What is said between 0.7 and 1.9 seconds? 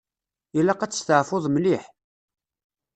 ad testeɛfuḍ mliḥ.